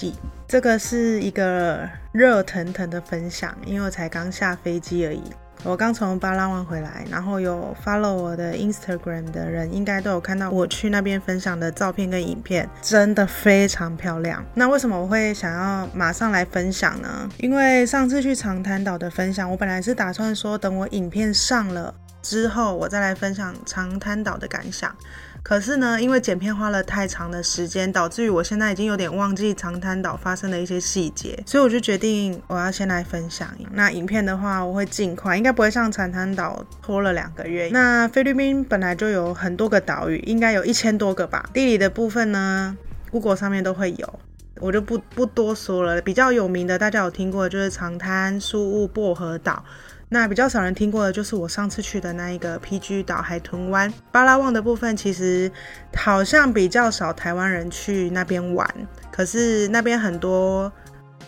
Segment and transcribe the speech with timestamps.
[0.00, 0.14] 记。
[0.48, 5.22] 这个是一个热腾腾的分享，因为我才刚下飞机而已。
[5.62, 14.42] 我刚从巴拉望回来，然后有 follow 我的 Instagram 的人，应该都有看到我去那边分享的照片跟影片，真的非常漂亮。
[14.54, 17.28] 那为什么我会想要马上来分享呢？
[17.36, 24.96] 因为上次去长滩岛的分享，我本来是打算说等我影片上了之后，我再来分享长滩岛的感想。
[25.50, 33.48] 可是呢，因为剪片花了太长的时间，导致于我现在已经有点忘记长滩岛发生的一些细节，所以我就决定我要先来分享。
[33.72, 37.68] 那影片的话，我会尽快，应该不会像长滩岛拖了两个月。
[37.72, 41.50] 那菲律宾本来就有很多个岛屿，应该有一千多个吧。
[41.52, 42.78] 地理的部分呢
[43.10, 44.20] ，Google 上面都会有，
[44.60, 46.00] 我就不不多说了。
[46.00, 49.64] 比较有名的，大家有听过的就是长滩、苏雾、薄荷岛。
[50.12, 55.48] 那比较少人听过的就是我上次去的那一个 PG 岛海豚湾巴拉望的部分，其实
[55.94, 58.68] 好像比较少台湾人去那边玩，
[59.12, 60.70] 可是那边很多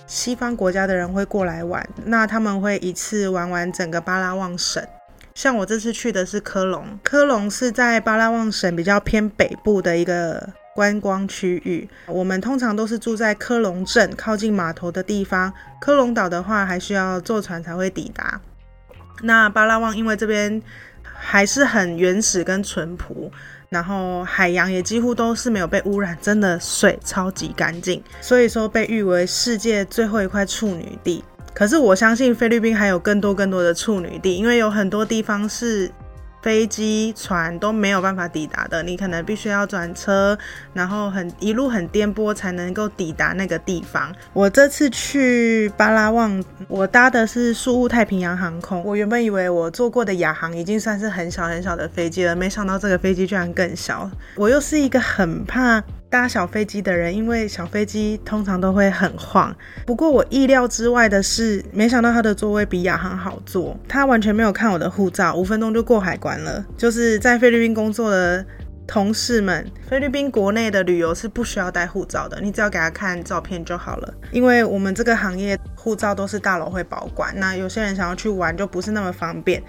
[0.09, 4.85] 西方国家的人会过来玩，那他们会一次玩完整个巴拉望省。
[5.33, 18.41] 像我这次去的是科隆，科隆是在巴拉望省比较偏北部的一个观光区域，我们通常都是住在科隆镇靠近码头的地方，科隆岛的话还需要坐船才会抵达。
[19.23, 20.61] 那巴拉望因为这边
[21.03, 23.31] 还是很原始跟淳朴，
[23.71, 31.25] 然后海洋也几乎都是没有被污染，真的水超级干净，所以说被誉为世界最后一块处女地。
[31.55, 35.91] 可是我相信菲律宾还有更多更多的处女地，因为有很多地方是。
[36.43, 40.37] 飞机、船都没有办法抵达的，你可能必须要转车，
[40.75, 44.13] 然后很一路很颠簸才能够抵达那个地方。
[44.33, 48.83] 我这次去巴拉望，我搭的是苏雾太平洋航空。
[48.85, 54.11] 我原本以为我坐过的亚航已经算是很小很小的飞机了，没想到这个飞机居然更小。
[54.35, 55.83] 我又是一个很怕。
[56.13, 59.57] 搭小飞机的人，因为小飞机通常都会很晃。
[59.87, 63.75] 不过我意料之外的是，没想到他的座位比亚航好坐。
[63.89, 66.63] 他完全没有看我的护照，五分钟就过海关了。
[66.77, 68.45] 就是在菲律宾工作的
[68.87, 74.15] 同事们，菲律宾国内的旅游是不需要带护照的，你只要给他看照片就好了。
[74.33, 79.63] 因为我们这个行业护照都是大楼会保管，那有些人想要去玩就不是那么方便。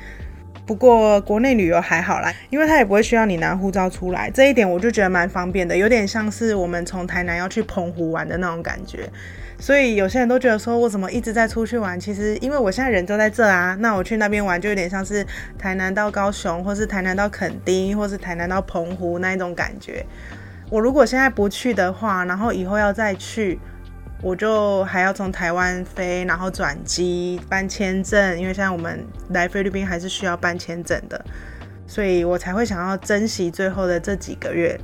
[0.65, 9.09] 不过国内旅游还好啦，因为他也不会需要你拿护照出来，这一点我就觉得蛮方便的，有点像是我们从台南要去澎湖玩的那种感觉。
[9.59, 11.99] 所以有些人都觉得说，我怎么一直在出去玩？
[11.99, 15.25] 其实因为我现在人都在这啊，那我去那边玩就有点像是
[15.57, 20.05] 台南到高雄，或是台南到垦丁，或是台南到澎湖那一种感觉。
[20.69, 23.59] 我如果现在不去的话，然后以后要再去。
[24.23, 31.25] 我就还要从台湾飞，然后转机办签证，因为现在我们来菲律宾还是需要办签证的，
[31.85, 34.79] 所以我才会想要珍惜最后的这几个月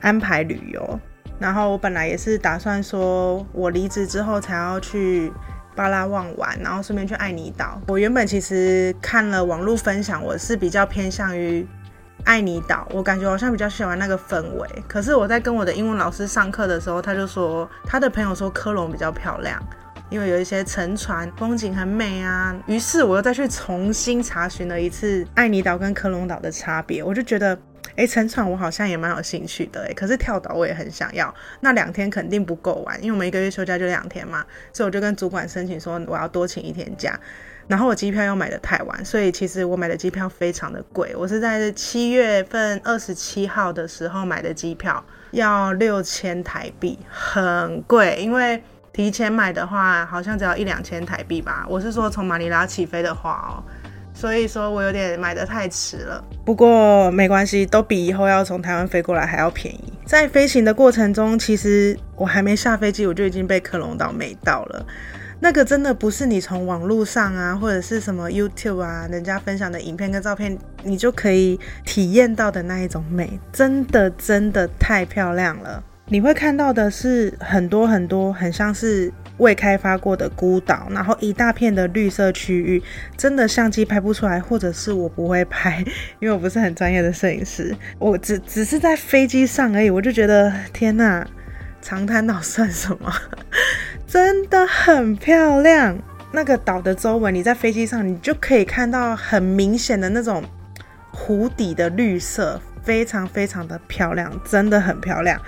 [0.00, 1.00] 安排旅游。
[1.38, 5.32] 然后我本来也是打算说，我离职之后才要去
[5.76, 7.80] 巴拉望玩，然后顺便去爱尼岛。
[7.86, 11.64] 我原本其实看了网络分享，我是比较偏向于。
[12.24, 14.68] 爱尼岛，我感觉好像比较喜欢那个氛围。
[14.86, 19.62] 可是我在跟我的英文老师上课的时候，他就说他的朋友说科隆比较漂亮，
[20.10, 22.54] 因为有一些沉船，风景很美啊。
[22.66, 27.58] 于是我又再去重新查询了一次爱尼岛跟科隆岛的差别，我就觉得，
[27.96, 31.34] 哎，沉船我好像也蛮有兴趣的，哎，可是跳岛我也很想要。
[31.60, 37.18] 那两天肯定不够玩，因为我们一个月休假就两天嘛，所以我就跟主管申请说我要多请一天假。
[37.68, 41.14] 然后我机票又买的太晚，所以其实我买的机票非常的贵。
[41.14, 48.16] 我是在七月份二十七号的时候买的机票，要六千台币，很贵。
[48.18, 51.66] 因为提前买的话，好像只要一两千台币吧。
[51.68, 53.62] 我是说从马尼拉起飞的话哦，
[54.14, 56.24] 所以说我有点买的太迟了。
[56.46, 59.92] 不过没关系，都比以后要从台湾飞过来还要便宜。
[60.06, 64.86] 在飞行的过程中，其实我还没下飞机，我就已经被克隆岛美到了。
[65.40, 75.82] 那个真的不是你从网络上啊，或者是什么 YouTube 啊，人家分享的影片跟照片，你就可以体验到的那一种美，真的真的太漂亮了。
[76.10, 82.82] 你会看到的是很多很多很像是未开发过的孤岛，然后一大片的绿色区域，
[83.16, 85.84] 真的相机拍不出来，或者是我不会拍，
[86.18, 91.24] 因为我不是很专业的摄影师，我只只是在飞机上而已，我就觉得天呐，
[91.82, 93.12] 长滩岛算什么？
[94.08, 95.94] 真的很漂亮，
[96.32, 100.42] 那个岛的周围，你在飞机上，你就可以看到很明显的那种
[101.12, 105.38] 湖底的绿色，非常非常的漂亮，真的很漂亮。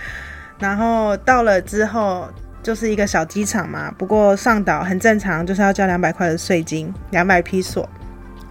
[0.58, 2.28] 然后到了之后，
[2.62, 7.88] 就是一个小机场嘛，不过上岛很正常，就是要交两百块的税金，两百披索。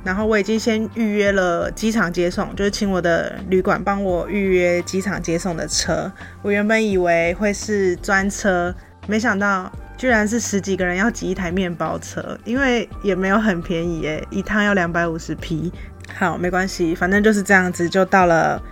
[0.04, 6.12] 然后我已经先预约了机场接送，就是请我的旅馆帮我预约机场接送的车。
[6.42, 8.74] 我原本以为会是专车。
[9.08, 15.69] 没想到居然是十几个人要挤一台面包车，因为也没有很便宜耶，一趟要两百五十匹。
[16.16, 18.63] 好，没关系，反正就是这样子，就到了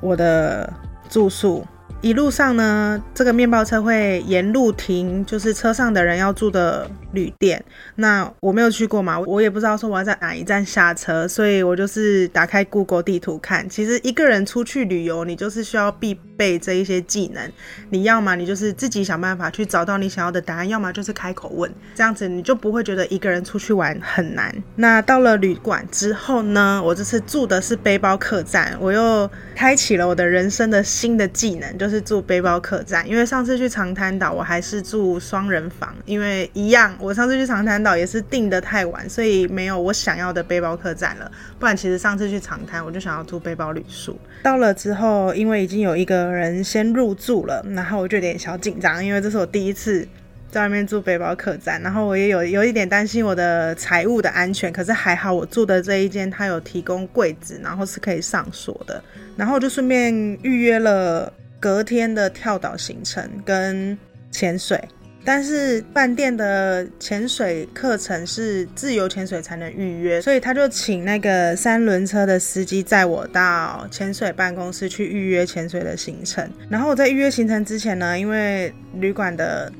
[0.00, 0.72] 我的
[1.10, 1.66] 住宿。
[2.02, 7.64] 一路上呢，这个面包车会沿路停，就是车上的人要住的旅店。
[7.96, 13.68] 那我没有去过嘛，我也不知道说我要在哪一站下车，所以我就是打开 Google 地图看。
[13.68, 17.52] 其实一个人出去旅游，你就是需要必备这一些技能。
[17.90, 24.54] 你要么你就是自己想办法去找到你想要的答案，要么就是开口问，这样子你就不会觉得一个人出去玩很难。
[24.76, 31.96] 那到了旅馆之后呢，我这次住的是背包客栈，我又开启了我的人生的新的技能，就是。
[32.06, 41.28] 住背包客栈，因为上次去长滩岛我还是住双人房，因为一样，我上次去长滩岛也是订的太晚，所以没有我想要的背包客栈了。
[41.58, 44.16] 不然其实上次去长滩我就想要住背包旅宿，
[44.46, 50.06] 到了之后因为已经有一个人先入住了，然后我就有点小紧张，因为这是我第一次
[50.48, 59.02] 在外面住背包客栈，然后我也有 有一点担心我的财务的安全，可是还好我住的这一间它有提供柜子，然后是可以上锁的，
[59.36, 61.32] 然后我就顺便预约了。
[61.58, 63.98] 隔天的跳岛行程跟
[64.30, 64.80] 潜水，
[65.26, 76.48] 但是饭店的潜水课程是自由潜水才能预约，所以他就请那个三轮车的司机载我到潜水办公室去预约潜水的行程。
[76.70, 79.70] 然后我在预约行程之前呢，因为旅馆的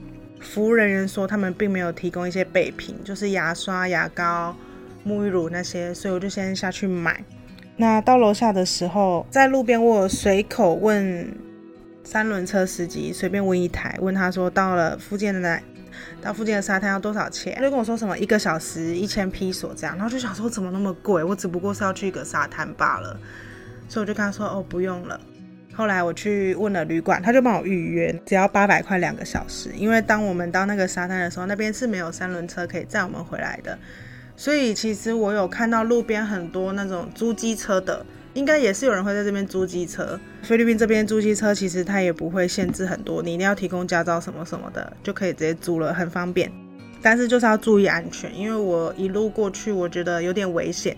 [0.41, 4.53] 服务人员说他们并没有提供一些备品，就是牙刷、牙膏、
[5.07, 7.25] 沐浴乳那些，所以我就先下去买。
[7.77, 11.29] 那到楼下的时候，在路边我随口问。
[12.07, 15.61] 三轮车司机随便问一台，问他说到了附近的那，
[16.23, 17.53] 到附近的沙滩要多少钱？
[17.57, 21.25] 他就跟我说什么一个小时一千披索这样，然后就想说怎么那么贵？
[21.25, 23.19] 我只不过是要去一个沙滩罢了，
[23.89, 25.21] 所以我就跟他说哦不用了。
[25.75, 29.71] 后来我去问了旅馆，他就帮我预约，只要八百块两个小时。
[29.77, 33.77] 因为当我们到那个沙滩的时候，那边是没有三轮车可以载我们回来的，
[34.37, 38.07] 所以其实我有看到路边很多那种租机车的。
[38.37, 40.21] 应该也是有人会在这边租机车。
[40.43, 46.53] 菲律宾这边租机车其实它也不会限制很多，你一定要提供驾照什么什么的，就可以直接租了，很方便。
[47.01, 50.95] 但是就是要注意安全，因为我一路过去，我觉得有点危险。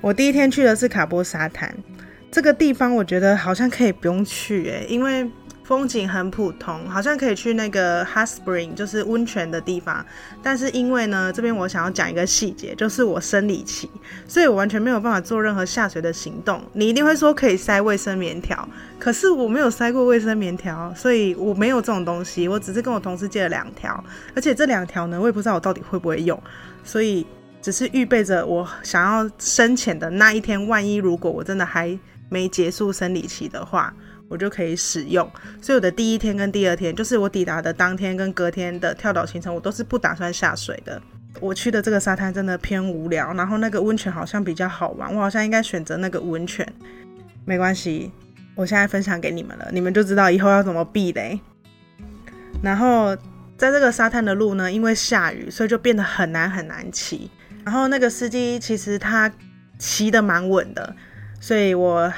[0.00, 1.74] 我第一天去的是卡波沙滩，
[2.30, 5.28] 这个地方我觉得好像可以不用去诶，因为。
[5.66, 10.06] 风景很普通，好像可以去那个 Hot Spring，就是温泉的地方。
[10.40, 13.90] 但是因为呢，这边我想要讲一个细节，就是我生理期，
[14.28, 16.62] 所以我完全没有办法做任何下水的行动。
[16.72, 22.46] 你一定会说可以塞卫生棉条，可是我没有塞过卫生棉条，所以我没有这种东西。
[22.46, 24.04] 我只是跟我同事借了两条，
[24.36, 26.40] 而且这两条呢，我也不知道我到底会不会用，
[26.84, 27.26] 所以
[27.60, 31.98] 只是预备着我想要深潜的那一天，万一如果我真的还
[32.28, 33.92] 没结束生理期的话。
[34.28, 35.30] 我就可以使用，
[35.62, 41.00] 所以我的第一天跟第二天，就是我抵达的当天跟隔天的跳岛行程，我都是不打算下水的。
[41.38, 46.66] 我去的这个沙滩真的偏无聊，然后那个温泉好像比较好玩，我好像应该选择那个温泉。
[47.44, 48.10] 没关系，
[48.56, 51.38] 我现在分享给你们了，你们就知道以后要怎么避雷。
[52.62, 53.14] 然后
[53.56, 57.30] 在这个沙滩的路呢，因为下雨，所以就变得很难很难骑。
[57.64, 59.30] 然后那个司机其实他
[59.78, 60.96] 骑得蛮稳的，
[61.38, 62.12] 所以我。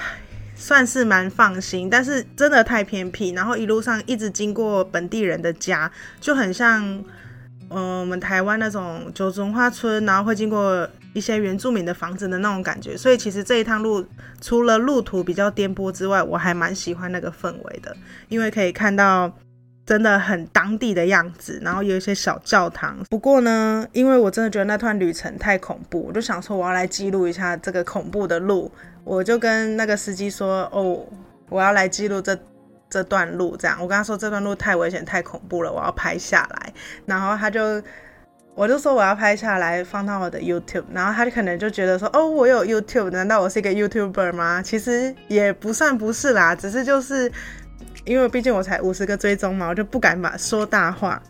[0.59, 6.83] 算是蛮放心，但是真的太偏僻，然后一路上一直经过本地人的家，就很像，
[7.71, 12.97] 嗯，我们台湾那种九族花村，然后会经过一些原住民的房子的那种感觉。
[12.97, 14.05] 所以其实这一趟路
[14.41, 17.97] 除了路途比较颠簸之外，我还蛮喜欢那个氛围的，
[18.29, 19.33] 因为可以看到。
[19.88, 22.99] 真的很当地的样子，然后有一些小教堂。
[23.09, 28.71] 不过呢，因为我真的觉得那段旅程太恐怖，我就想说我要来记录一下这个恐怖的路。
[29.09, 31.03] 我就跟那个司机说：“哦，
[31.49, 32.38] 我要来记录这
[32.91, 36.73] 这段路。”这样，我跟他说这段路太危险、太恐怖了，我要拍下来。
[37.07, 37.83] 然后他就，
[38.55, 40.85] 我就说我要拍下来放到我的 YouTube。
[40.93, 47.33] 然后他就可能就觉得说：“哦，我有 YouTube，难道我是一个 YouTuber 吗？”其实也不算不是啦，只是就是。
[48.05, 51.23] 因为毕竟我才五十个追踪嘛，我就不敢把说大话。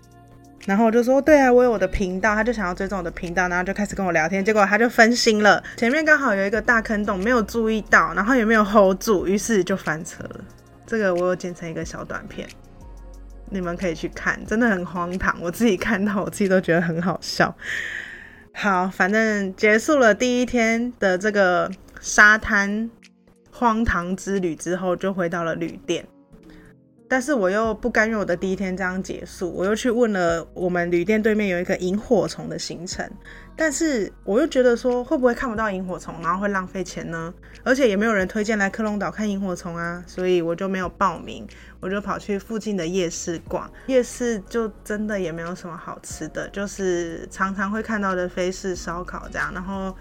[0.67, 4.45] 然后我就说，对啊，我有我的频道，他就想要追踪我的频道，然后就开始跟我聊天。
[4.45, 10.41] 结果他就分心了，前面刚好有一个大坑洞，没有注意到，然后也没有 hold 住，于是就翻车了。
[10.87, 12.47] 这个我有剪成一个小短片，
[13.51, 15.35] 你们可以去看，真的很荒唐。
[15.41, 17.55] 我自己看到，我自己都觉得很好笑。
[18.53, 22.91] 好，反正结束了第一天的这个沙滩
[23.51, 26.05] 荒唐之旅之后，就回到了旅店。
[27.11, 33.11] 但是我又不甘愿我的第一天这样结束，我又去问了我们旅店对面有一个萤火虫的行程，
[33.57, 37.33] 但是我又觉得说会不会看不到萤火虫，然后会浪费钱呢？
[37.65, 41.47] 而且也没有人推荐来克隆岛看萤火虫啊，所以我就没有报名，
[41.81, 43.71] 我就跑去附近的夜市逛。
[43.87, 49.97] 夜市就真的也没有什么好吃的，就是常常会看到的菲式烧烤这样，然后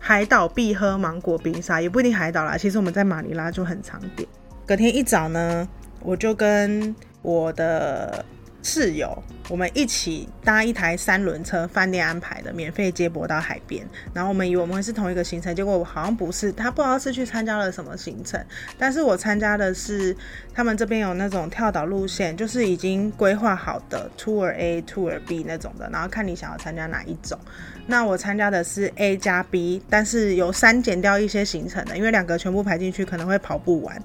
[0.00, 4.28] 海岛必喝芒果冰沙，也不一定海岛啦，其实我们在马尼拉就很常点。
[4.66, 5.68] 隔天一早呢。
[6.08, 8.24] 我就跟我的
[8.62, 13.86] 室友，我们一起搭一台三轮车，饭店安排的，免费接驳到海边。
[14.14, 16.50] 然后我们以为我们是同一个行程，结果我好像不是。
[16.50, 18.42] 他不知道是去参加了什么行程，
[18.78, 20.16] 但是我参加的是
[20.54, 27.38] 他们这边有那种跳岛路线，就是已经规划好的 Tour A、Tour B 那种的，然后看你想要参加哪一种。
[27.86, 34.02] 那我参加的是 A 加 B，但是有删减掉一些行程的，因为两个全部排进去可能会跑不完。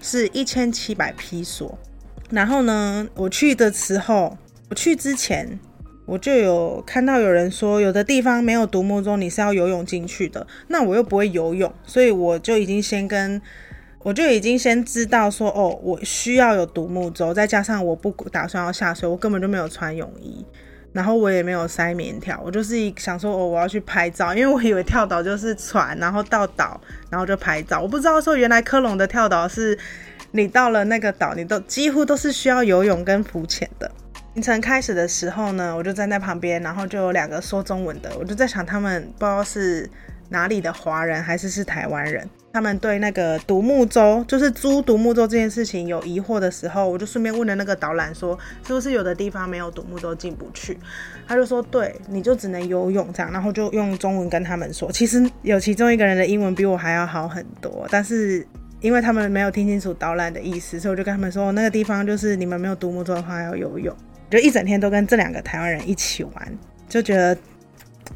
[0.00, 1.78] 是一千七百批索，
[2.30, 4.36] 然后呢，我去的时候，
[4.68, 5.58] 我去之前
[6.06, 10.46] 我就有看到有人说，有的地方没有独木舟，你是要游泳进去的。
[10.68, 13.40] 那我又不会游泳，所以我就已经先跟，
[14.02, 20.44] 我就已经先知道说，哦，我需要有独木舟，再加上我不打算要下水，我根本就没有穿泳衣。
[20.94, 27.80] 然后我也没有塞棉条，我就是想说，哦，我要去拍照，因为我以为跳岛就是船，然后到岛，然后就拍照。
[27.80, 29.76] 我不知道说原来科隆的跳岛是，
[30.30, 33.90] 你到了那个岛，你都几乎都是需要游泳跟浮潜的。
[34.34, 39.90] 行程开始的时候呢，我就站在旁边，然后就有两个说中文的，我就在想他们不知道是
[40.28, 42.28] 哪里的华人还是是台湾人。
[42.54, 50.78] 他们对那个独木舟，就是租独木舟这件事情有疑惑的时候，我就顺便问了那个导览说，是不是有的地方没有独木舟进不去？
[51.26, 54.88] 他就说，对，你就只能游泳这样，然后就用中文跟他们说。
[54.92, 58.46] 其实有其中一个人的英文比我还要好很多，但是
[58.80, 63.92] 因为他们没有听清楚导览的意思，所以我就跟他们说，那个地方就是你们没有独木舟的话要游泳。
[64.30, 66.58] 就一整天都跟这两个台湾人一起玩，
[66.88, 67.36] 就觉得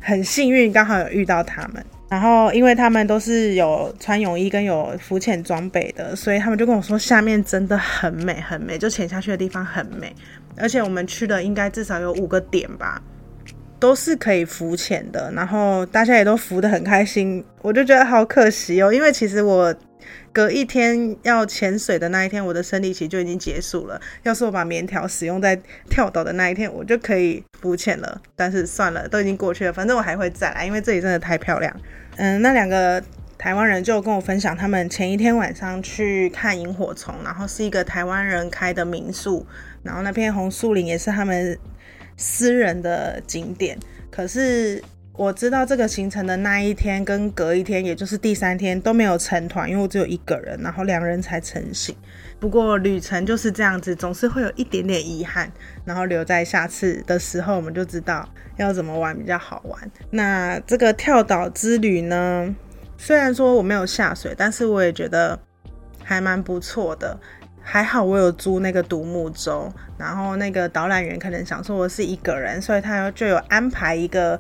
[0.00, 1.84] 很幸运，刚好有遇到他们。
[2.08, 10.14] 然后，因为他们都是有穿泳衣跟有浮潜装备的，所以他们就跟我说，下面真的很美，很美，就潜下去的地方很美。
[10.56, 13.00] 而且我们去的应该至少有五个点吧，
[13.78, 15.30] 都是可以浮潜的。
[15.32, 19.74] 然后大家也都浮得很开心，我就觉得好可惜哦，因为其实我。
[20.32, 24.00] 隔一天要潜水的那一天，我的生理期就已经结束了。
[24.22, 25.60] 要是我把棉条使用在
[25.90, 28.20] 跳岛的那一天，我就可以浮潜了。
[28.36, 31.74] 但是算了，都已经过去了，反正我还会再来，因为这里真的太漂亮。
[32.16, 33.02] 嗯，那两个
[33.36, 39.46] 台湾人就跟我分享，他们前一天晚上去看萤火虫，然后是一个台湾人开的民宿，
[39.82, 41.58] 然后那片红树林也是他们
[42.16, 43.78] 私人的景点，
[44.10, 44.82] 可是。
[45.18, 51.92] 我知道这个行程的那一天跟隔一天，也就是第三天都没有成团，因为我只有一个人，然后两人才成行。
[52.38, 55.50] 不过旅程就是这样子，总是会有一点点遗憾，
[55.84, 59.90] 然后留在下次的时候，我们就知道要怎么玩比较好玩。
[60.10, 62.54] 那这个跳岛之旅呢，
[62.96, 65.36] 虽然说我没有下水，但是我也觉得
[66.04, 67.18] 还蛮不错的。
[67.60, 74.38] 还好我有租那个独木舟，然后那个导览员可能想说我是一个人，所以他就有安排一个。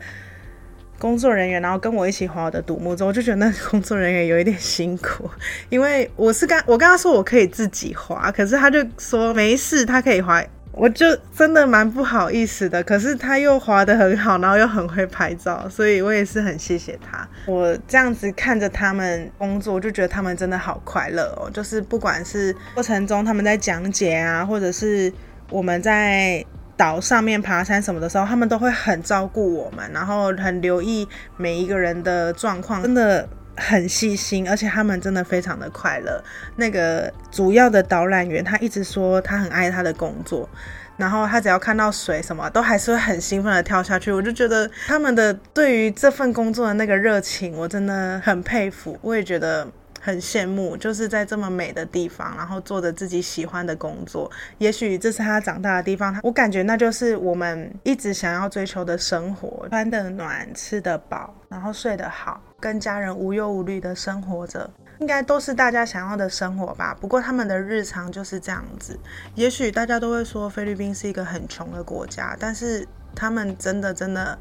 [0.98, 5.30] 工作人员，然后跟我一起划我的独木舟，我就觉得那工作人员有一点辛苦，
[5.68, 12.82] 因为我是刚我跟他说我可以自己划，可是他就说没事，他可以划，我就真的蛮不好意思的。
[12.82, 17.26] 可是他又划得很好，然后又很会拍照，所以我也是很谢谢他。
[17.46, 21.48] 我这样子看着他们工作，我就觉得他们真的好快乐哦。
[21.52, 25.12] 就是不管是过程中他们在讲解啊，或者是
[25.50, 26.44] 我们在。
[26.78, 31.06] 岛上面爬山什么的时候，他们都会很照顾我们，然后很留意
[31.36, 36.22] 每一个人的状况，真的很细心，而且他们真的非常的快乐。
[36.54, 40.48] 那个主要的导览员他一直说他很爱他的工作，
[40.96, 44.12] 然后他只要看到水什么都还是会很兴奋的跳下去。
[44.12, 48.96] 我就觉得他们的对于这份工作的那个热情，我真的很佩服。
[49.02, 49.66] 我也觉得。
[50.08, 54.30] 很羡慕，就是在这么美的地方，然后做着自己喜欢的工作。
[54.56, 66.96] 也许这是他长大的地方，我感觉那就是我们一直想要追求的生活：穿得暖、吃得饱，然后睡得好，跟家人无忧无虑的生活着，应该都是大家想要的生活吧。
[66.98, 68.98] 不过他们的日常就是这样子。
[69.34, 74.38] 也许大家都会说菲律宾是一个很穷的国家，但是他们真的真的。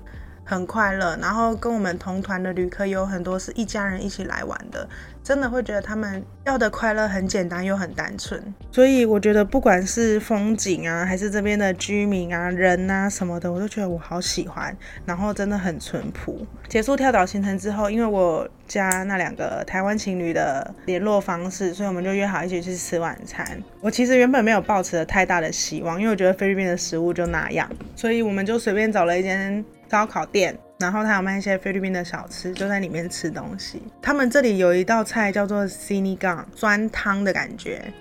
[0.50, 4.88] 很快乐，然后跟我们同团的旅客有很多是一家人一起来玩的，
[5.28, 8.42] 真的会觉得他们要的快乐很简单又很单纯，
[8.72, 14.74] 所以我觉得不管是风景啊，还是这边的居民啊、人啊什么的，我都觉得我好喜欢。
[15.06, 16.48] 然后真的很淳朴。
[16.70, 23.62] 结束跳岛行程之后，因为我加那两个台湾情侣的联络方式，所以我们就约好一起去吃晚餐。
[23.82, 30.58] 我其实原本没有抱持太大的希望，因为我觉得菲律宾的食物就那样，所以我们就随便找了一间烧烤店。
[30.80, 33.82] 然后他有卖一些菲律宾的小吃，就在里面吃东西。
[34.02, 37.92] 他们这里有一道菜叫做 sinigang，酸汤的感觉，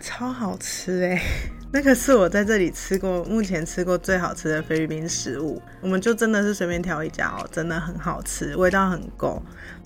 [0.00, 1.22] 超好吃哎！
[1.72, 5.62] 那个是我在这里吃过目前吃过最好吃的菲律宾食物。
[5.80, 9.40] 我们就真的是随便挑一家哦，真的很好吃，味道很够。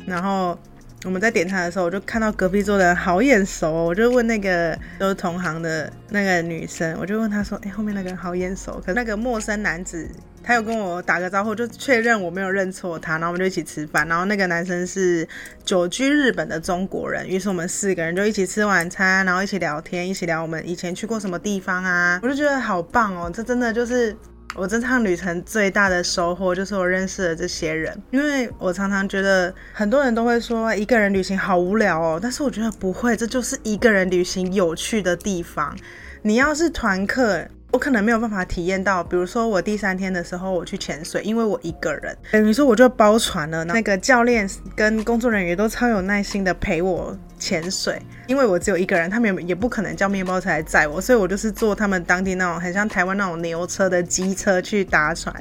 [0.06, 0.58] 然后
[1.04, 10.08] 我们在点餐的时候，我就看到隔壁桌的人好眼熟，我就问那个都是同行的那个女生，我就问她说：“哎，后面那个人好眼熟。”可是那个陌生男子。
[10.42, 14.08] 他有跟我打个招呼，就确认我没有认错他，然后我们就一起吃饭。
[14.08, 15.26] 然后那个男生是
[15.64, 22.18] 久居日本的中国人，于是我们四个人就一起吃晚餐，然后一起聊天，一起聊我们以前去过什么地方啊。
[22.22, 24.16] 我就觉得好棒哦，这真的就是
[24.56, 27.96] 我这趟旅程最大的收获，就是我认识了这些人。
[28.10, 35.76] 因为我常常觉得很多人都会说一个人旅行好无聊哦，但是我觉得不会，这就是一个人旅行有趣的地方。
[36.22, 37.46] 你要是团客。
[37.72, 43.64] 我可能没有办法体验到，比如说我第三天的时候我去潜水，因为我一个人，等于说我就包船了。
[43.64, 55.32] 那个教练跟工作人员都超有耐心的陪我潜水，因为我只有一个人，他们也也不可能叫面包车来载我，所以我就是坐他们当地那种很像台湾那种牛车的机车去搭船。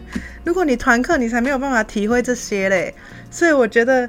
[0.43, 2.93] 如果你团客，你才没有办法体会这些嘞。
[3.31, 4.07] 所以我觉得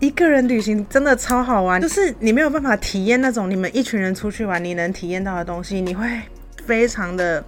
[0.00, 6.06] 一个人旅行真的超好玩，就是你没有办法体验那种你们一群人出去玩你能体验到的东西，你会。
[6.68, 7.42] 非常的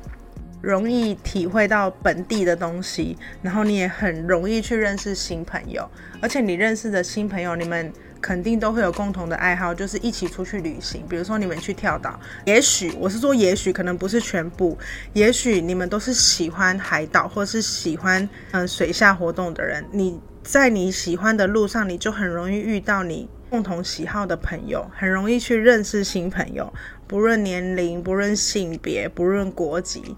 [0.62, 5.86] 容易体会到本地的东西，然后你也很容易去认识新朋友，
[6.22, 11.04] 而且你认识的新朋友，你们肯定都会有共同的爱好，就是一起出去旅行。
[11.06, 14.78] 比如说你们去跳岛，也许我是说也许，可能不是全部，
[15.12, 23.28] 也许你们都是喜欢海岛或是喜欢嗯水下活动的人，你在你喜欢的路上，你就很容易遇到你。
[23.50, 26.72] 共同喜好的朋友，很容易去认识新朋友，
[27.10, 30.14] 不论年龄，不论性别，不论国籍。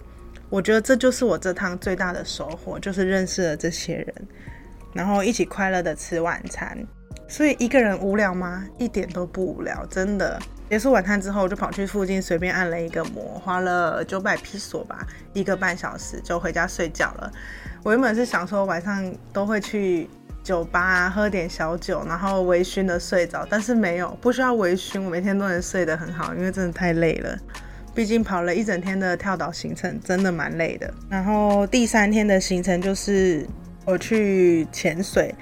[0.51, 4.15] 我觉得这就是我这趟最大的收获，就是认识了这些人，
[4.93, 6.77] 然后一起快乐的吃晚餐。
[7.27, 8.69] 所以一个人无聊吗？
[8.77, 10.39] 一点都不无聊，真的。
[10.69, 17.33] 结束晚餐之后，就跑去附近随便按了一个摩，花了九百披索吧，一个半小时就回家睡觉了。
[17.83, 20.11] 我原本是想说晚上都会去。
[20.43, 27.39] 酒吧喝点小酒，然后微醺的睡着，但是没有，不需要微醺，我每天都能睡得很好，因为真的太累了。
[27.95, 30.93] 毕竟跑了一整天的跳岛行程，真的蛮累的。
[31.09, 33.47] 然后第三天的行程就是
[33.85, 35.35] 我去潜水，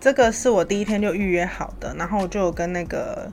[0.00, 3.30] 这个是我第一天就预约好的，然后我就跟那个。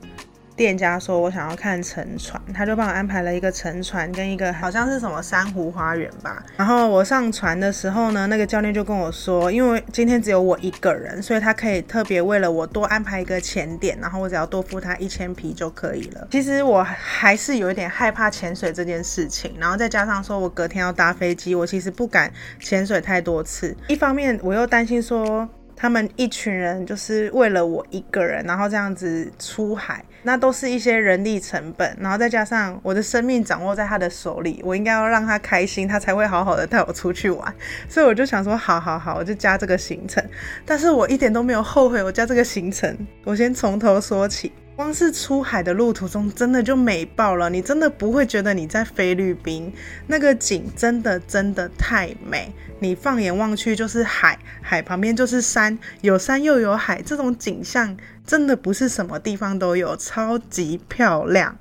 [0.59, 6.43] 店家说：“我想要看沉船，他就帮我安排了一个沉船跟一个好像是什么珊瑚花园吧。
[6.57, 16.27] 然后我上船的时候呢，那个教练就跟我说，因为今天只有我一个人，所以他可以特别为了我多安排一个潜点，然后我只要多付他一千皮就可以了。
[16.29, 23.73] 其实我还是有一点害怕潜水这件事情，然后再加上说我隔天要搭飞机，我其实不敢潜水太多次。
[23.87, 25.47] 一方面我又担心说。”
[25.81, 37.55] 他们一群人就是为了我一个人，然后这样子出海，那都是一些人力成本，然后再加上我的生命掌握在他的手里，我应该要让他开心，他才会好好的带我出去玩。
[37.87, 40.21] 所以我就想说，好好好，我就加这个行程。
[40.65, 42.93] 但是我一点都没有后悔我加这个行程。
[43.23, 44.51] 我先从头说起。
[44.79, 47.49] 光是出海的路途中，真的就美爆了。
[47.49, 49.73] 你真的不会觉得你在菲律宾，
[50.07, 52.53] 那个景真的真的太美。
[52.79, 61.57] 你放眼望去就是海，海旁边就是山，有山又有海，这种景象真的不是什么地方都有，超级漂亮。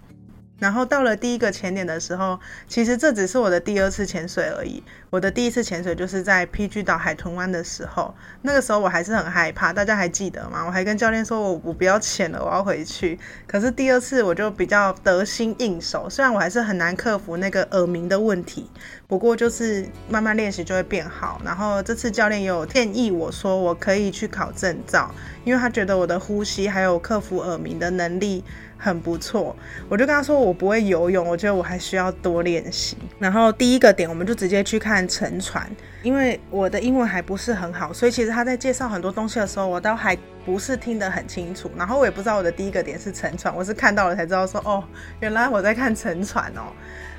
[0.59, 4.83] 然后到了第一个潜点的时候，其实这只是我的第二次潜水而已。
[5.11, 10.65] 我的第一次潜水就是在 PG 岛海豚湾的时候，那个时候我还是很害怕，大家还记得吗？
[10.67, 13.19] 我还跟教练说，我我不要潜了，我要回去。
[13.47, 18.71] 可是第二次我就比较得心应手，虽然我还是很难克服那个耳鸣的问题，
[19.07, 21.41] 不过就是慢慢练习就会变好。
[21.45, 28.45] 然后这次教练有建议我说，我可以去考证照，因为他觉得我的呼吸还有克服耳鸣的能力。
[28.79, 29.55] 很不错，
[29.89, 32.97] 我就跟他说我不会游泳，我觉得我还需要多练习。
[33.19, 35.69] 然后第一个点，我们就直接去看沉船，
[36.03, 41.69] 因为我的英文还不是很好，所以其实他在介绍很多东西的时候，我都还不是听得很清楚。
[41.77, 44.85] 然后我也不知道我的第一个点是沉船，我是看到了才知道说哦，
[45.19, 46.73] 原来我在看沉船哦。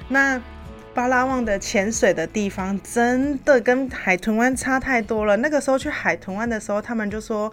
[0.08, 0.42] 那
[0.94, 5.36] 巴拉望的潜水的地方真的跟海豚湾差太多了。
[5.36, 7.52] 那个时候去海豚湾的时候，他们就说。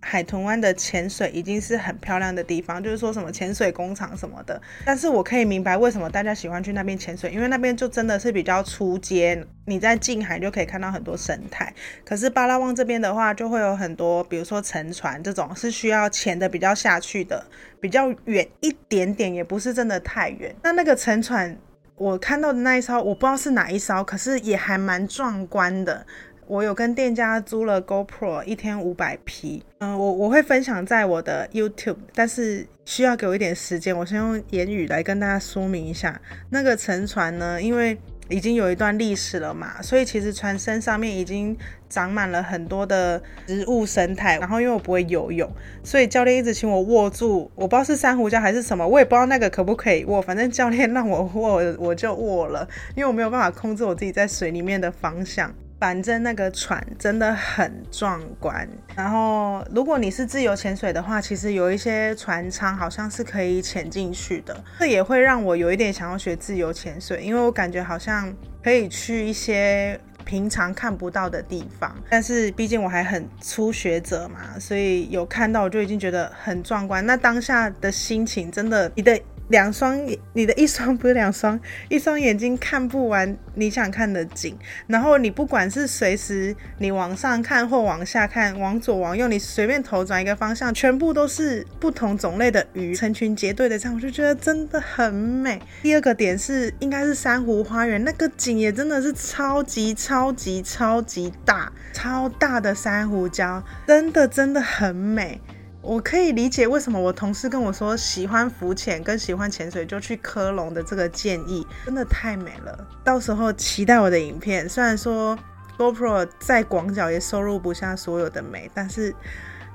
[0.00, 4.60] 海豚湾的潜水已经是很漂亮的地方，就是说什么潜水工厂什么的。
[4.84, 11.72] 但是我可以明白为什么大家喜欢去那边潜水，因为那边就真的是比较出街，你在近海就可以看到很多生态。
[12.04, 17.44] 可是巴拉望这边的话，就会有很多，比如说沉船这种是需要潜的比较下去的，
[17.80, 20.54] 比较远一点点，也不是真的太远。
[20.62, 21.58] 那那个沉船，
[21.96, 26.06] 我看到的那一艘，我不知道是哪一艘，可是也还蛮壮观的。
[26.48, 29.62] 我有跟店家租了 GoPro，一天五百 P。
[29.80, 36.18] 嗯，我我会分享在我的 YouTube，但是需要给我一点时间，我先用言语来跟大家说明一下。
[36.48, 37.98] 那个沉船呢，因为
[38.30, 41.54] 已经有一段历史了嘛，所以其实船身上面已经
[41.90, 44.38] 长满了很多的植物生态。
[44.38, 45.46] 然后因为我不会游泳，
[45.84, 55.54] 所以教练一直请我握住，我不知道是珊瑚礁还是什么，我也不知道那个可不可以握，反正教练让我握，我就握了，因为我没有办法控制我自己在水里面的方向。
[55.80, 71.96] 反正那个船真的很壮观，然后如果你是自由潜水的话，其实有一些船舱好像是可以潜进去的，这也会让我有一点想要学自由潜水，因为我感觉好像可以去一些平常看不到的地方。
[72.10, 77.06] 但是毕竟我还很初学者嘛，所以有看到我就已经觉得很壮观。
[77.06, 79.20] 那当下的心情真的，你的。
[79.48, 79.98] 两双，
[80.32, 81.58] 你的一双不是两双，
[81.88, 84.56] 一双眼睛看不完你想看的景。
[84.86, 95.60] 然后你不管是随时你往上看或往下看，往左往右，你随便头转一个方向，全部都是不同种类的鱼，成群结队的这样，我就觉得真的很美。
[95.82, 105.40] 第二个点是，应该是珊瑚花园，那个景也真的是超级超级超级大，超大的珊瑚礁，真的真的很美。
[105.80, 112.86] 我可以理解为什么我同事跟我说喜欢浮潜跟喜欢潜水就去科隆的这个建议，真的太美了。
[113.04, 114.68] 到时候期待我的影片。
[114.68, 115.38] 虽然说
[115.78, 119.14] GoPro 在广角也收录不下所有的美，但是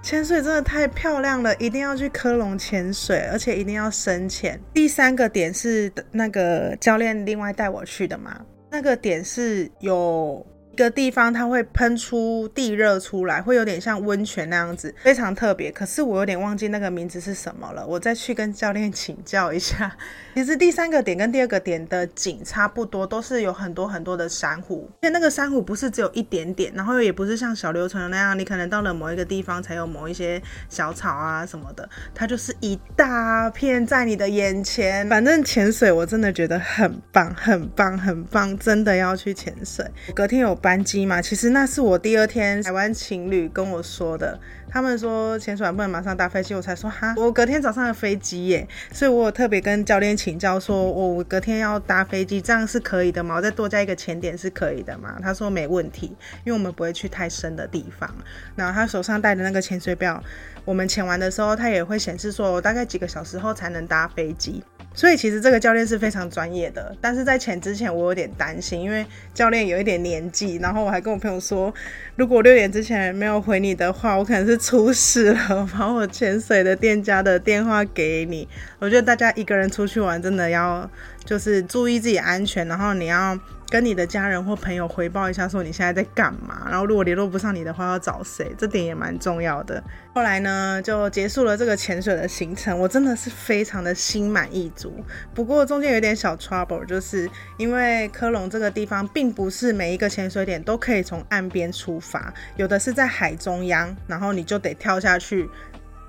[0.02, 4.60] 潜水真的太漂亮了，一定要去科隆潜水，而且一定要深潜。
[4.74, 10.46] 第三个点是那个教练另外带我去的嘛，那个点是有。
[10.74, 15.72] 一个地方它会喷出地热出来，会有点像温泉那样子，非常特别。
[15.72, 19.96] 可是我有点忘记那个名字是什么了，我再去跟教练请教一下。
[20.34, 35.08] 其实第三个点跟第二个点的景差不多，都是有很多很多的珊瑚，而且那个珊瑚不是只有一点点，然后也不是像小流程那样，你可能到了某一个地方才有某一些小草啊什么的，它就是一大片在你的眼前。
[35.08, 39.86] 反正潜水我真的觉得很棒，很棒，很棒，真的要去潜水。
[40.16, 40.58] 隔天有。
[40.64, 44.40] 班机嘛，其实那是我第二天台湾情侣跟我说的。
[44.72, 53.36] 他们说潜水完不能马上搭飞机，我才说哈，我隔天早上的飞机耶，所以我有特别跟教练请教说，我隔天要搭飞机，这样是可以的吗？
[53.36, 55.20] 我再多加一个潜点是可以的吗？
[55.22, 56.08] 他说没问题，
[56.44, 58.10] 因为我们不会去太深的地方。
[58.56, 60.24] 然后他手上带的那个潜水表，
[60.66, 64.64] 我们潜完的时候，他也会显示说我大概几个小时后才能搭飞机。
[64.94, 71.74] 所以其实这个教练是非常专业的，但是在潜之前我有点担心，因为教练有一点年纪，然后我还跟我朋友说，
[72.16, 78.48] 如果六点之前没有回你的话，我可能是出事了，把我潜水的店家的电话给你。
[78.80, 80.90] 我觉得大家一个人出去玩真的要
[81.26, 83.38] 就是注意自己安全，然后你要。
[83.70, 86.68] 跟你的家人或朋友回报一下，说你现在在干嘛。
[86.70, 88.54] 然后如果联络不上你的话，要找谁？
[88.56, 89.84] 这点也蛮重要的。
[90.14, 92.80] 后来呢，就结束了这个潜水的行程。
[92.80, 95.04] 我真的是非常的心满意足。
[95.34, 105.50] 不过中间有点小 trouble，就是因为科隆这个地方并不是每一个潜水点都可以从岸边出发，有的是在海中央，然后你就得跳下去，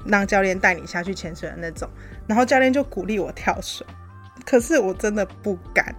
[0.05, 1.89] 让教练带你下去潜水的那种。
[2.27, 3.87] 然后教练就鼓励我跳水，
[4.45, 5.95] 可是我真的不敢。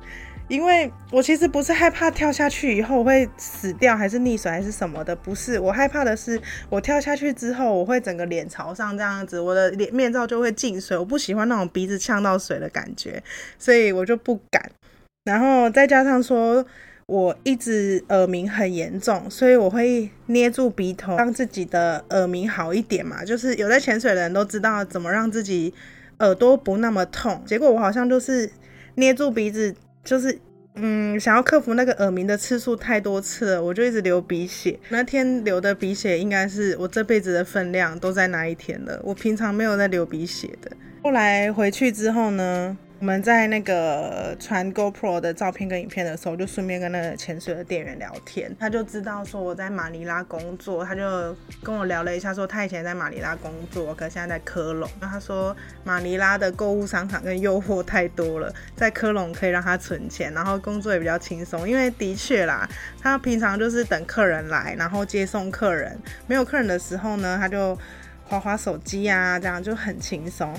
[0.47, 5.59] 因为我其实不是害怕跳下去以后会死掉，还是溺水，还是什么的，不是。
[5.59, 10.95] 我害怕的是，我跳下去之后，我会整个脸朝上这样子，我的脸面罩就会进水。
[10.95, 13.23] 我不喜欢那种鼻子呛到水的感觉，
[13.57, 14.71] 所以我就不敢。
[15.23, 16.63] 然后再加上说，
[17.07, 23.25] 我一直耳鸣很严重，所以我会捏住鼻头，让自己的耳鸣好一点嘛。
[23.25, 25.73] 就是有在潜水的人都知道怎么让自己
[26.19, 27.41] 耳朵不那么痛。
[27.45, 28.49] 结果我好像就是
[28.95, 29.75] 捏住鼻子。
[30.03, 30.37] 就是，
[30.75, 34.79] 嗯，想要克服那个耳鸣的次数太多次了，我就一直流鼻血。
[34.89, 39.01] 那天流的鼻血应该是我这辈子的分量都在那一天了。
[39.03, 40.71] 我平常没有在流鼻血的。
[41.01, 42.77] 后来回去之后呢？
[42.99, 54.89] 我们在那个传 GoPro 的照片跟影片的时候，就顺便跟那个潜水的店员聊天，他就知道说我在马尼拉工作，他就跟我聊了一下，说他以前在马尼拉工作，可现在在科隆。
[55.01, 61.67] 那他说马尼拉的购物商场跟诱惑太多了，在科隆可以让他存钱，然后工作也比较轻松。
[61.69, 62.67] 因为的确啦，
[63.01, 67.77] 他平常就是等客人来，然后接送客人，没有客人的时候呢，他就。
[68.27, 70.51] 滑滑手机啊，这样就很轻松。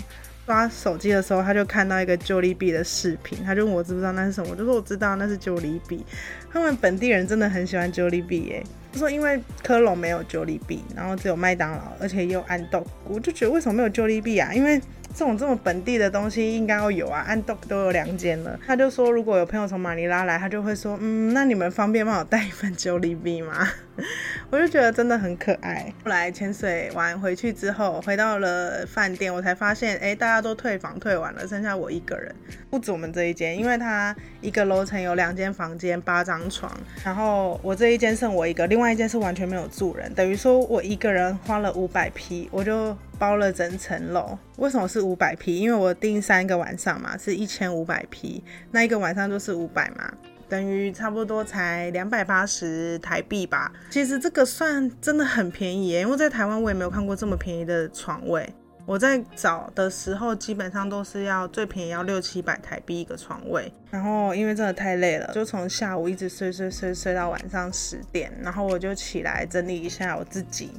[0.46, 6.04] 刷手机的时候，他就看到一个 Jollibee 的视频，他就问我知不知道那是什么，我就说我知道那是 Jollibee，。
[6.52, 8.62] 他们本地人真的很喜欢 Jollibee。
[8.92, 14.54] 他说因为科隆没有 Jollibee，，然后只有麦当劳，而且也有安豆，我就觉得为什么没有 Jollibee 啊？
[14.54, 14.80] 因为
[15.16, 18.61] 这种这么本地的东西应该要有啊，安豆都有两间了。
[18.66, 23.66] 他就说如果有朋友从马尼拉来，他就会说，嗯，那你们方便帮我带一份九里比吗？
[24.50, 25.90] 我就觉得真的很可爱。
[26.05, 32.35] 后来潜水完回去之后，回到了饭店，我才发现，哎，大家都退房退完了，剩下我一个人。
[32.68, 36.70] 不止我们这一间，因为它一个楼层有两间房间，八张床，
[37.02, 44.38] 然后我这一间剩我一个，另外一间是完全没有住人，等于说我一个人花了五百 P，我就包了整层楼。
[44.57, 45.59] 为什么是五百 P？
[45.59, 50.12] 因为我订三个晚上嘛，是一千五百 P，那一个晚上就是五百嘛。
[50.48, 58.48] 等于差不多才两百八十台币吧，其实这个算真的很便宜，因为在台湾我也没有看过这么便宜的床位。
[58.87, 70.70] 我在找的时候基本上都是要最便宜要六七百台币一个床位，然后因为真的太累了，就从下午一直睡睡睡睡到晚上十点，然后我就起来整理一下我自己，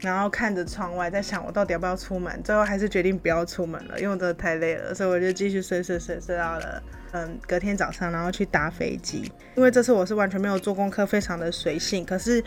[0.00, 6.82] 然后看着窗外在想我到底要不要出门，最后还是决定不要出门了，因为我真的太累了，所以我就继续睡睡睡睡到了。
[7.12, 12.04] 嗯，隔天早上然后去搭飞机，因为这次我是完全没有做功课，非常的随性。
[12.04, 12.42] 可是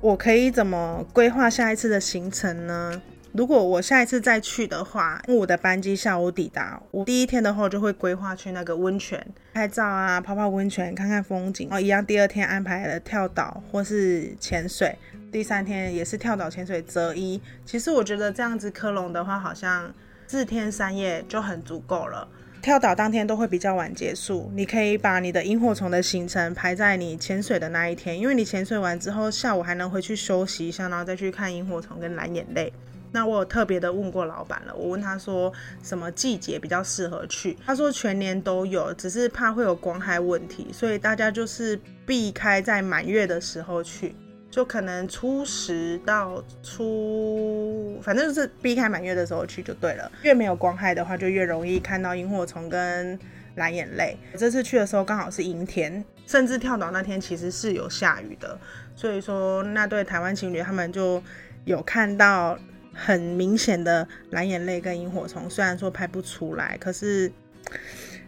[0.00, 3.02] 我可以怎么规划下一次的行程呢？
[3.32, 11.68] 如果我下一次再去的话，我的班机下午抵达，我第一天的话就会规划去那个温泉拍照啊，泡泡温泉，看看风景。
[11.68, 14.96] 然后一样，第二天安排了跳岛或是潜水，
[15.32, 17.40] 第三天也是跳岛、潜水、择一。
[17.64, 19.90] 其实我觉得这样子科隆的话，好像
[20.26, 22.28] 四天三夜就很足够了。
[22.60, 32.70] 跳岛当天都会比较晚结束，你可以把你的萤火虫的行程排在你潜水的那一天，因为你潜水完之后下午还能回去休息一下，然后再去看萤火虫跟蓝眼泪。
[33.10, 44.14] 那我有特别的问过老板了，我问他说什么季节比较适合去，他说全年都有，只是怕会有光害问题，所以大家就是避开在满月的时候去。
[44.52, 50.12] 就可能初十到初，反正就是避开满月的时候去就对了。
[50.24, 53.18] 越没有光害的话，就越容易看到萤火虫跟
[53.54, 54.14] 蓝眼泪。
[54.36, 58.58] 这次去的时候刚好是阴天，甚至跳岛那天其实是有下雨的，
[58.94, 61.22] 所以说那对台湾情侣他们就
[61.64, 62.58] 有看到
[62.92, 65.48] 很明显的蓝眼泪跟萤火虫。
[65.48, 67.32] 虽然说拍不出来，可是。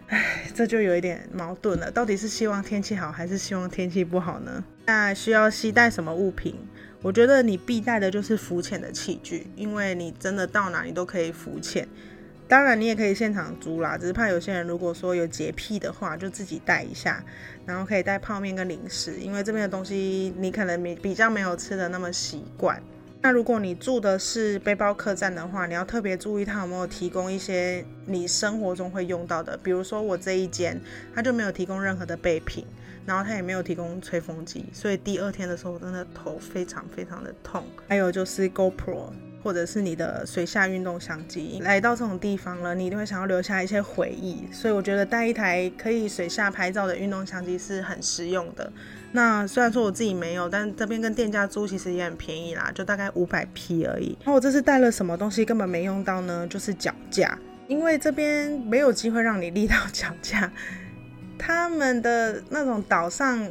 [0.09, 1.91] 唉，这就有一点矛盾了。
[1.91, 4.63] 到底是希望天气好，还是希望天气不好呢？
[4.87, 6.57] 那需要携带什么物品？
[7.03, 11.87] 我觉得你必带的就是浮潜的器具，因为你真的到哪你都可以浮潜。
[12.47, 17.25] 当然，你也可以现场租啦，只是怕有些人如果说有洁癖的话，就自己带一下，
[17.65, 22.83] 然后可以带泡面跟零食，因为这边的东西你可能比比较没有吃的那么习惯。
[23.25, 30.79] 那如果你住的是背包客栈的话，你要特别注意它有没有提供一些你生活中会用到的，比如说我这一间，
[31.15, 32.67] 它就没有提供任何的备品，
[33.07, 37.65] 然后它也没有提供吹风机，所以第二天的时候我真的头非常非常的痛。
[37.89, 39.11] 还有就是 GoPro
[39.43, 48.71] 或者是你的水下运动相机，来到这种地方了，你一定会想要留下一些回忆，所以我觉得带一台可以水下拍照的运动相机是很实用的。
[49.17, 54.19] 那虽然说我自己没有，但这边跟店家租其实也很便宜啦，就大概五百 P 而已。
[54.25, 56.45] 那我这次带了什么东西根本没用到呢？
[56.49, 60.51] 就是脚架，因为这边没有机会让你立到脚架，
[61.39, 63.49] 他们的那种岛上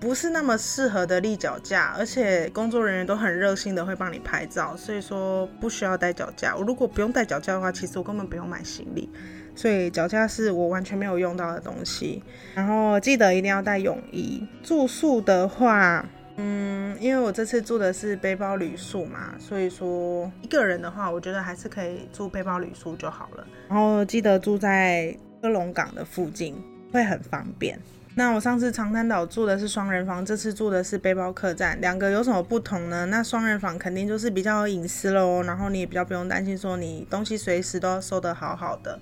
[0.00, 6.56] 不是那么适合的立脚架，而且工作人员都很热心的会帮你拍照，所以说不需要带脚架。
[6.56, 9.10] 我如果不用带脚架的话，其实我根本不用买行李。
[9.54, 12.22] 所以脚架是我完全没有用到的东西，
[12.54, 14.46] 然后记得一定要带泳衣。
[14.62, 16.04] 住宿的话，
[16.36, 23.46] 嗯，因为我这次住的是背包旅宿嘛，所以说一个人的话，我觉得还是可以住背包旅宿就好了。
[23.68, 26.56] 然后记得住在科隆港的附近，
[26.92, 27.78] 会很方便。
[28.16, 33.06] 那我上次长滩岛住的是双人房，这次住的是背包客栈，两个有什么不同呢？
[33.06, 39.00] 那双人房肯定就是比较隐私喽，然后你也比较不用担心说你东西随时都要收得好好的。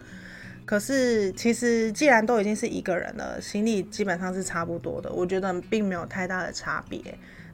[0.64, 7.00] 可是，其实既然都已经是一个人了，行李基本上是差不多的，我觉得并没有太大的差别。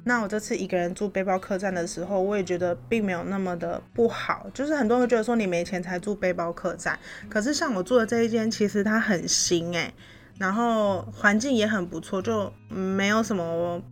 [0.05, 4.47] 那我这次一个人住背包客栈的时候，我也觉得并没有那么的不好。
[4.55, 9.93] 就是很多人觉得说你没钱才住背包客栈，可是像我住的这一间，其实它很新诶，
[10.39, 13.83] 然后环境也很不错，就没有什么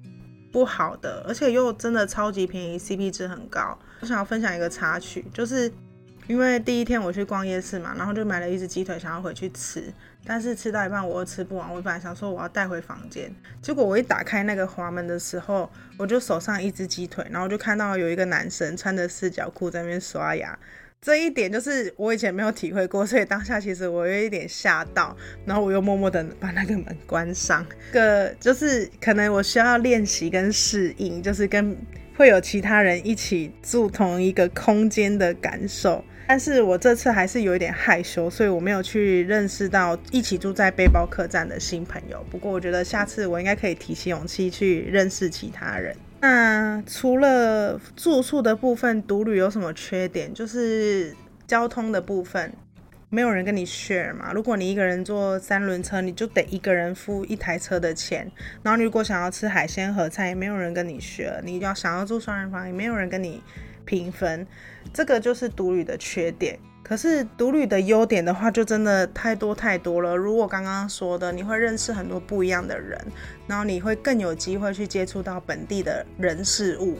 [0.52, 3.76] 不好的，而且又真的超级便宜，CP 值很高。
[4.00, 5.70] 我想要分享一个插曲，就是。
[6.26, 9.84] 因为第一天我去逛夜市嘛，然后就买了一只鸡腿，想要回去吃。
[10.28, 20.58] 但是吃到一半我又吃不完，我本来想说我要带回房间，结果我一打开那个滑门的时候，我就手上一只鸡腿，然后就看到有一个男生穿着四角裤在那边刷牙。
[21.00, 27.64] 这一点就是我以前没有体会过，所以当下其实我有一点吓到，然后我又默默的把那个门关上。
[27.92, 31.76] 个就是可能我需要练习跟适应，就是跟
[32.16, 36.04] 会有其他人一起住同一个空间的感受。
[36.28, 42.24] 但是我这次还是有一点害羞，所以我没有去认识到一起住在背包客栈的新朋友。
[42.28, 45.94] 不过我觉得下次我应该可以提起勇气去认识其他人。
[46.20, 50.34] 那除了住宿的部分，独旅有什么缺点？
[50.34, 51.14] 就是
[51.46, 52.52] 交通的部分，
[53.08, 54.32] 没有人跟你 share 嘛。
[54.32, 58.30] 如果你一个人坐三轮车，你就得一个人付一台车的钱。
[58.62, 61.40] 然后你如果想要吃海鲜合菜，也没有人跟你 share。
[61.42, 63.42] 你要想要住双人房，也没有人跟你
[63.84, 64.46] 平分。
[64.92, 66.58] 这个就是独旅的缺点。
[66.82, 70.14] 可是独旅的优点的话，就真的太多太多了。
[70.14, 72.96] 如果刚刚说的，你会认识很多不一样的人，
[73.48, 76.98] 然后你会更有机会去接触到本地的人事物，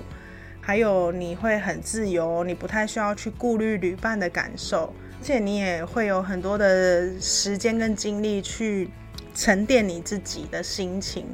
[0.61, 8.88] 还有你会很自由，你不太需要去顾虑旅伴的感受，而且你也会有很多的时间跟精力去
[9.35, 11.26] 沉淀你自己的心情。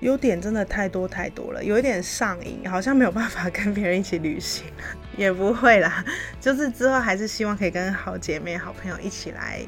[0.00, 4.64] 优点真的太多太多了，有一点上瘾，好像没有办法跟别人一起旅行，
[5.16, 6.04] 也不会啦，
[6.40, 9.60] 就是之后还是希望可以跟好姐妹、好朋友一起来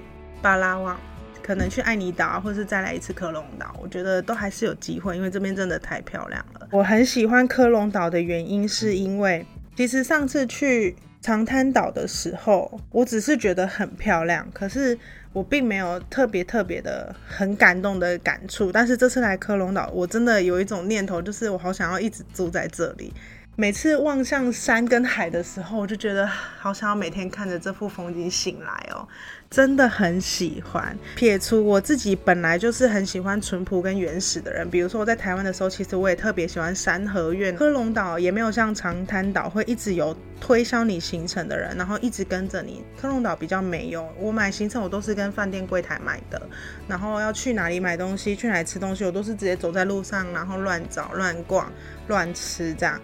[0.43, 0.99] 巴拉望，
[1.41, 6.67] 可能去爱尼岛啊，或是再来一次科隆岛，我觉得都还是有机会，因为这边真的太漂亮了。
[6.73, 9.47] 我很喜欢科隆岛的原因，是因为
[9.77, 14.99] 其实上次去长滩岛的时候，我只是觉得很漂亮，可是。
[15.33, 23.13] 我并没有特别特别的很感动的感触，但是这次来科隆岛，我真的有一种念头，就是我好想要一直住在这里。
[23.57, 29.09] 每次望向山跟海的时候，我就觉得好想要每天看着这幅风景醒来哦，
[29.55, 30.99] 真的很喜欢。
[31.15, 37.55] 撇除我自己本来就是很喜欢淳朴跟原始的人，比如说我在台湾的时候，其实我也特别喜欢山河苑。
[37.55, 42.85] 科隆岛也没有像长滩岛会一直有推销你行程的人，然后一直跟着你。
[43.01, 46.43] 科隆岛比较没有，我买行程我都是跟饭店柜台买的，
[46.89, 51.73] 然后要去哪里买东西，去哪里吃东西，我都是直接走在路上，然后乱找、乱逛、
[52.09, 53.01] 乱吃这样。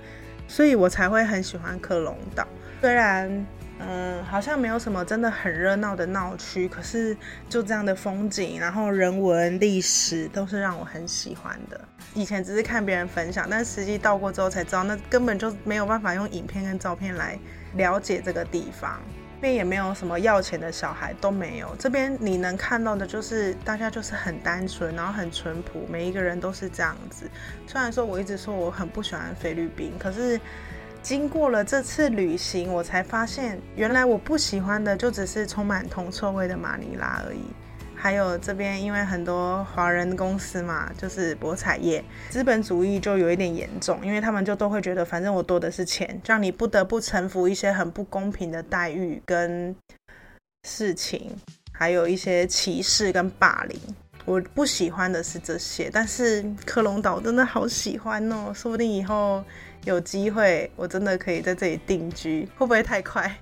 [0.48, 2.44] 所以我才会很喜欢科隆岛，
[2.80, 3.46] 虽然
[3.80, 7.16] 嗯好像没有什么真的很热闹的闹区，可是
[7.48, 11.80] 就这样的风景，然后人文历史都是让我很喜欢的。
[12.14, 17.38] 以前只是看别人分享，但实际到过之后才知道，那根本就没有办法用影片跟照片来
[17.74, 19.00] 了解这个地方。
[19.36, 27.24] 这边也没有什么要钱的小孩都没有，这边你能看到的就是大家就是很单纯，然后很淳朴，每一个人都是这样子。
[27.66, 30.38] 虽然说我一直说我很不喜欢菲律宾，可是
[31.02, 37.40] 经过了这次旅行，我才发现原来我不喜欢的就只是充满铜臭味的马尼拉而已。
[37.94, 49.76] 还有这边，因为很多华人公司嘛，就是博彩业，资本主义就有一点严重，因为他们就都会觉得，反正我多的是钱，让你不得不臣服一些很不公平的待遇跟
[50.66, 51.36] 事情，
[51.72, 53.78] 还有一些歧视跟霸凌。
[54.24, 59.44] 我不喜欢的是这些，但是科隆岛真的好喜欢哦，说不定以后
[59.84, 63.30] 有机会，我真的可以在这里定居，会不会太快？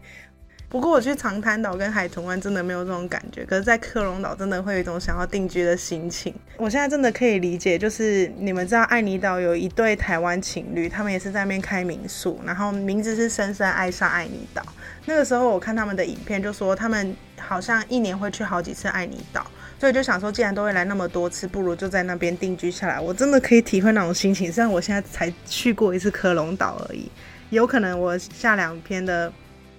[0.71, 6.35] 不过我去长滩岛跟海豚湾真的没有这种感觉，可是，在克隆岛真的会有一种想要定居的心情。
[6.59, 14.63] 我现在真的可以理解，就是你们知道爱尼岛有一对台湾情侣，他们也是在那边开民宿，然后名字是深深爱上爱尼岛。
[15.07, 23.01] 那个时候我看他们的影片，就说他们好像一年会去好几次爱尼岛，所以就想说，既然都会来那么多次，不如就在那边定居下来。
[23.01, 27.11] 我真的可以体会那种心情，虽然我现在才去过一次科隆岛而已，
[27.51, 29.33] 有可能我下两篇的。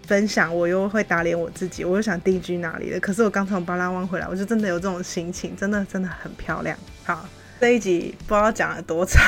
[0.07, 2.99] 分享我又会打脸我自己，我又想定居哪里了？
[2.99, 6.75] 可是我刚从巴拉望回来，我就真的有这种心情，真的真的很漂亮。
[7.03, 9.21] 好，这一集不知道讲了多长。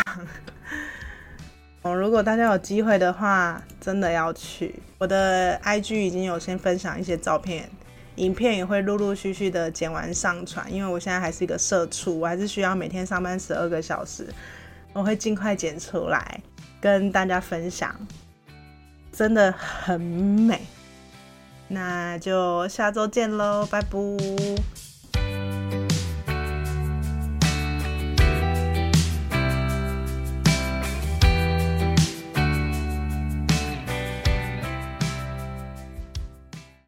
[1.83, 4.73] 哦，如果大家有机会的话，真的要去。
[4.97, 7.69] 我的 IG 已经有先分享一些照片，
[8.15, 10.71] 影片也会陆陆续续的剪完上传。
[10.71, 14.27] 因为我现在还是一个社畜，我还是需要每天上班十二个小时，
[14.93, 16.41] 我会尽快剪出来
[16.79, 17.95] 跟大家分享。
[19.11, 20.61] 真的很美，
[21.67, 24.90] 那就下周见喽，拜拜。